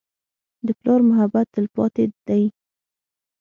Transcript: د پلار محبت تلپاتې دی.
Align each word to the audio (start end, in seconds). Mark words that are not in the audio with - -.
د 0.65 0.67
پلار 0.79 1.01
محبت 1.09 1.45
تلپاتې 1.55 2.05
دی. 2.27 2.43